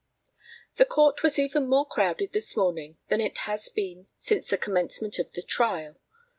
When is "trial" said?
5.43-5.95